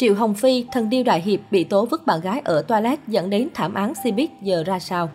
[0.00, 3.30] Triệu Hồng Phi, thần điêu đại hiệp bị tố vứt bạn gái ở toilet dẫn
[3.30, 5.10] đến thảm án Cbiz giờ ra sao?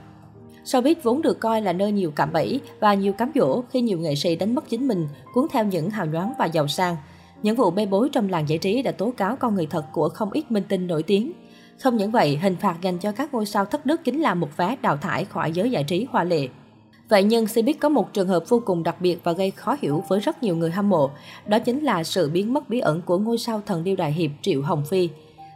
[0.66, 4.00] Showbiz vốn được coi là nơi nhiều cạm bẫy và nhiều cám dỗ khi nhiều
[4.00, 6.96] nghệ sĩ đánh mất chính mình, cuốn theo những hào nhoáng và giàu sang.
[7.44, 10.10] Những vụ bê bối trong làng giải trí đã tố cáo con người thật của
[10.10, 11.32] không ít minh tinh nổi tiếng.
[11.80, 14.58] Không những vậy, hình phạt dành cho các ngôi sao thất đức chính là một
[14.58, 16.48] vé đào thải khỏi giới giải trí hoa lệ.
[17.10, 20.04] Vậy nhưng Cbiz có một trường hợp vô cùng đặc biệt và gây khó hiểu
[20.08, 21.10] với rất nhiều người hâm mộ.
[21.48, 24.32] Đó chính là sự biến mất bí ẩn của ngôi sao thần điêu đại hiệp
[24.42, 25.10] Triệu Hồng Phi.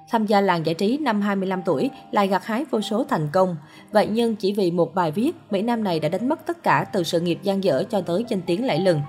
[0.10, 3.56] Tham gia làng giải trí năm 25 tuổi, lại gặt hái vô số thành công.
[3.92, 6.86] Vậy nhưng chỉ vì một bài viết, Mỹ Nam này đã đánh mất tất cả
[6.94, 9.02] từ sự nghiệp gian dở cho tới danh tiếng lẫy lừng.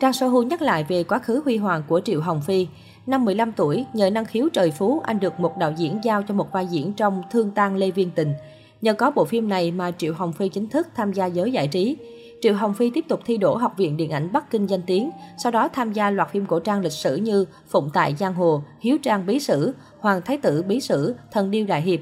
[0.00, 2.66] Trang Sohu nhắc lại về quá khứ huy hoàng của Triệu Hồng Phi.
[3.06, 6.34] Năm 15 tuổi, nhờ năng khiếu trời phú, anh được một đạo diễn giao cho
[6.34, 8.34] một vai diễn trong Thương tang Lê Viên Tình.
[8.82, 11.68] Nhờ có bộ phim này mà Triệu Hồng Phi chính thức tham gia giới giải
[11.68, 11.96] trí.
[12.40, 15.10] Triệu Hồng Phi tiếp tục thi đỗ Học viện Điện ảnh Bắc Kinh danh tiếng,
[15.42, 18.62] sau đó tham gia loạt phim cổ trang lịch sử như Phụng tại Giang Hồ,
[18.80, 22.00] Hiếu Trang Bí Sử, Hoàng Thái Tử Bí Sử, Thần Điêu Đại Hiệp.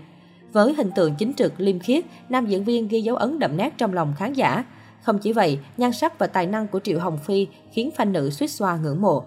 [0.52, 3.74] Với hình tượng chính trực, liêm khiết, nam diễn viên ghi dấu ấn đậm nét
[3.78, 4.64] trong lòng khán giả.
[5.02, 8.30] Không chỉ vậy, nhan sắc và tài năng của Triệu Hồng Phi khiến fan nữ
[8.30, 9.24] suýt xoa ngưỡng mộ.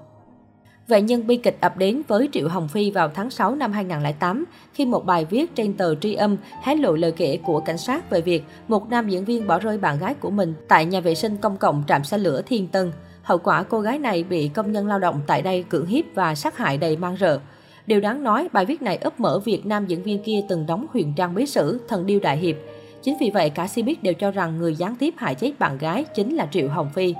[0.88, 4.46] Vậy nhưng bi kịch ập đến với Triệu Hồng Phi vào tháng 6 năm 2008
[4.74, 8.10] khi một bài viết trên tờ Tri Âm hé lộ lời kể của cảnh sát
[8.10, 11.16] về việc một nam diễn viên bỏ rơi bạn gái của mình tại nhà vệ
[11.16, 12.92] sinh công cộng trạm xe lửa Thiên Tân.
[13.22, 16.36] Hậu quả cô gái này bị công nhân lao động tại đây cưỡng hiếp và
[16.36, 17.40] sát hại đầy mang rợ.
[17.88, 20.86] Điều đáng nói, bài viết này ấp mở việc nam diễn viên kia từng đóng
[20.94, 22.56] huyền trang bí sử, thần điêu đại hiệp.
[23.02, 26.06] Chính vì vậy, cả Cbiz đều cho rằng người gián tiếp hại chết bạn gái
[26.16, 27.14] chính là Triệu Hồng Phi.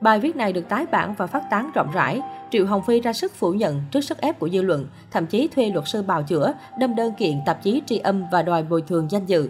[0.00, 2.20] Bài viết này được tái bản và phát tán rộng rãi.
[2.50, 5.48] Triệu Hồng Phi ra sức phủ nhận trước sức ép của dư luận, thậm chí
[5.48, 8.82] thuê luật sư bào chữa, đâm đơn kiện tạp chí tri âm và đòi bồi
[8.82, 9.48] thường danh dự.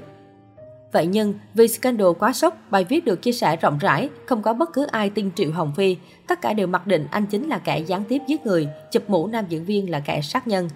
[0.93, 4.53] Vậy nhưng, vì scandal quá sốc, bài viết được chia sẻ rộng rãi, không có
[4.53, 5.97] bất cứ ai tin Triệu Hồng Phi.
[6.27, 9.27] Tất cả đều mặc định anh chính là kẻ gián tiếp giết người, chụp mũ
[9.27, 10.69] nam diễn viên là kẻ sát nhân.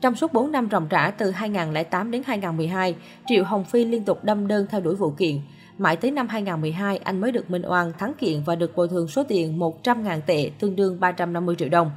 [0.00, 2.94] Trong suốt 4 năm ròng rã từ 2008 đến 2012,
[3.26, 5.40] Triệu Hồng Phi liên tục đâm đơn theo đuổi vụ kiện.
[5.78, 9.08] Mãi tới năm 2012, anh mới được minh oan thắng kiện và được bồi thường
[9.08, 11.90] số tiền 100.000 tệ, tương đương 350 triệu đồng.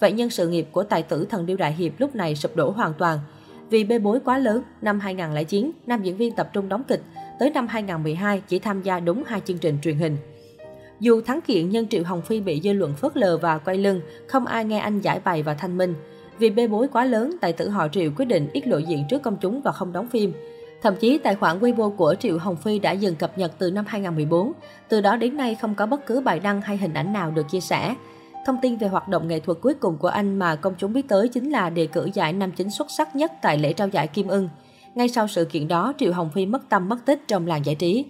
[0.00, 2.70] Vậy nhưng sự nghiệp của tài tử thần điêu đại hiệp lúc này sụp đổ
[2.70, 3.18] hoàn toàn.
[3.70, 7.02] Vì bê bối quá lớn, năm 2009, nam diễn viên tập trung đóng kịch,
[7.38, 10.16] tới năm 2012 chỉ tham gia đúng hai chương trình truyền hình.
[11.00, 14.00] Dù thắng kiện nhưng Triệu Hồng Phi bị dư luận phớt lờ và quay lưng,
[14.28, 15.94] không ai nghe anh giải bày và thanh minh.
[16.38, 19.22] Vì bê bối quá lớn, tài tử họ Triệu quyết định ít lộ diện trước
[19.22, 20.32] công chúng và không đóng phim.
[20.82, 23.84] Thậm chí tài khoản Weibo của Triệu Hồng Phi đã dừng cập nhật từ năm
[23.88, 24.52] 2014.
[24.88, 27.48] Từ đó đến nay không có bất cứ bài đăng hay hình ảnh nào được
[27.50, 27.94] chia sẻ.
[28.46, 31.08] Thông tin về hoạt động nghệ thuật cuối cùng của anh mà công chúng biết
[31.08, 34.06] tới chính là đề cử giải nam chính xuất sắc nhất tại lễ trao giải
[34.06, 34.48] Kim Ưng.
[34.94, 37.74] Ngay sau sự kiện đó, Triệu Hồng Phi mất tâm mất tích trong làng giải
[37.74, 38.04] trí.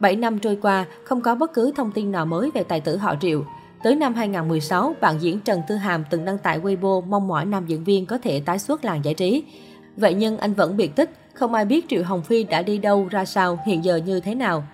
[0.00, 2.96] 7 năm trôi qua, không có bất cứ thông tin nào mới về tài tử
[2.96, 3.44] họ Triệu.
[3.82, 7.66] Tới năm 2016, bạn diễn Trần Tư Hàm từng đăng tải Weibo mong mỏi nam
[7.66, 9.44] diễn viên có thể tái xuất làng giải trí.
[9.96, 13.08] Vậy nhưng anh vẫn biệt tích, không ai biết Triệu Hồng Phi đã đi đâu,
[13.10, 14.64] ra sao, hiện giờ như thế nào.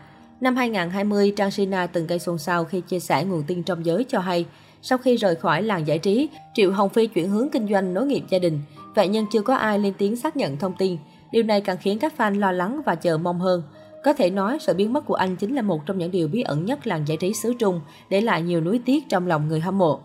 [0.41, 4.05] Năm 2020, Trang Sina từng gây xôn xao khi chia sẻ nguồn tin trong giới
[4.09, 4.47] cho hay,
[4.83, 8.07] sau khi rời khỏi làng giải trí, Triệu Hồng Phi chuyển hướng kinh doanh nối
[8.07, 8.61] nghiệp gia đình.
[8.95, 10.97] Vậy nhưng chưa có ai lên tiếng xác nhận thông tin.
[11.33, 13.63] Điều này càng khiến các fan lo lắng và chờ mong hơn.
[14.05, 16.43] Có thể nói, sự biến mất của anh chính là một trong những điều bí
[16.43, 19.61] ẩn nhất làng giải trí xứ Trung, để lại nhiều nuối tiếc trong lòng người
[19.61, 20.01] hâm mộ.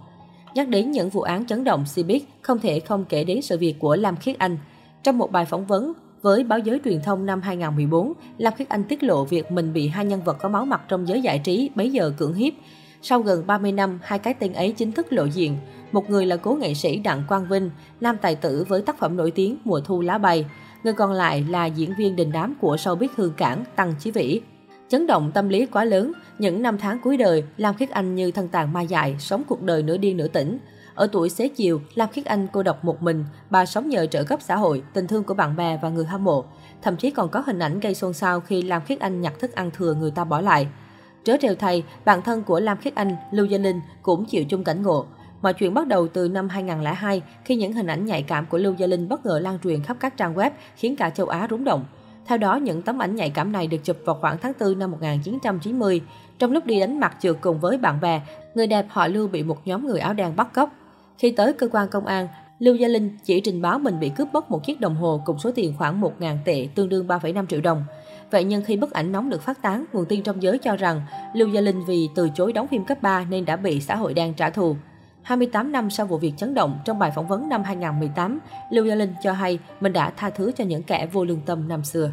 [0.55, 3.75] Nhắc đến những vụ án chấn động Cbiz, không thể không kể đến sự việc
[3.79, 4.57] của Lam Khiết Anh.
[5.03, 5.93] Trong một bài phỏng vấn
[6.25, 9.87] với báo giới truyền thông năm 2014, Lam Khiết Anh tiết lộ việc mình bị
[9.87, 12.53] hai nhân vật có máu mặt trong giới giải trí bấy giờ cưỡng hiếp.
[13.01, 15.57] Sau gần 30 năm, hai cái tên ấy chính thức lộ diện.
[15.91, 17.69] Một người là cố nghệ sĩ Đặng Quang Vinh,
[18.01, 20.45] nam tài tử với tác phẩm nổi tiếng Mùa thu lá bay.
[20.83, 24.41] Người còn lại là diễn viên đình đám của showbiz Hương Cảng, Tăng Chí Vĩ.
[24.89, 28.31] Chấn động tâm lý quá lớn, những năm tháng cuối đời, Lam Khiết Anh như
[28.31, 30.57] thân tàn ma dại, sống cuộc đời nửa điên nửa tỉnh.
[30.95, 34.23] Ở tuổi xế chiều, Lam Khiết Anh cô độc một mình, bà sống nhờ trợ
[34.23, 36.45] cấp xã hội, tình thương của bạn bè và người hâm mộ.
[36.81, 39.55] Thậm chí còn có hình ảnh gây xôn xao khi Lam Khiết Anh nhặt thức
[39.55, 40.67] ăn thừa người ta bỏ lại.
[41.23, 44.63] Trớ trêu thay, bạn thân của Lam Khiết Anh, Lưu Gia Linh cũng chịu chung
[44.63, 45.05] cảnh ngộ.
[45.41, 48.73] Mọi chuyện bắt đầu từ năm 2002 khi những hình ảnh nhạy cảm của Lưu
[48.73, 51.63] Gia Linh bất ngờ lan truyền khắp các trang web khiến cả châu Á rúng
[51.63, 51.85] động.
[52.25, 54.91] Theo đó, những tấm ảnh nhạy cảm này được chụp vào khoảng tháng 4 năm
[54.91, 56.01] 1990.
[56.39, 58.21] Trong lúc đi đánh mặt trượt cùng với bạn bè,
[58.55, 60.69] người đẹp họ Lưu bị một nhóm người áo đen bắt cóc.
[61.17, 62.27] Khi tới cơ quan công an,
[62.59, 65.39] Lưu Gia Linh chỉ trình báo mình bị cướp mất một chiếc đồng hồ cùng
[65.39, 67.83] số tiền khoảng 1.000 tệ, tương đương 3,5 triệu đồng.
[68.31, 71.01] Vậy nhưng khi bức ảnh nóng được phát tán, nguồn tin trong giới cho rằng
[71.33, 74.13] Lưu Gia Linh vì từ chối đóng phim cấp 3 nên đã bị xã hội
[74.13, 74.75] đen trả thù.
[75.21, 78.39] 28 năm sau vụ việc chấn động, trong bài phỏng vấn năm 2018,
[78.71, 81.67] Lưu Gia Linh cho hay mình đã tha thứ cho những kẻ vô lương tâm
[81.67, 82.11] năm xưa.